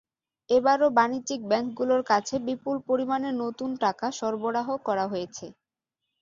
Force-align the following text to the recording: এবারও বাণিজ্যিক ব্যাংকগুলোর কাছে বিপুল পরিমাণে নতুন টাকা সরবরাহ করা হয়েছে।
এবারও 0.49 0.87
বাণিজ্যিক 0.91 1.41
ব্যাংকগুলোর 1.47 2.01
কাছে 2.11 2.35
বিপুল 2.47 2.75
পরিমাণে 2.89 3.29
নতুন 3.43 3.69
টাকা 3.83 4.05
সরবরাহ 4.19 4.67
করা 4.87 5.05
হয়েছে। 5.11 5.45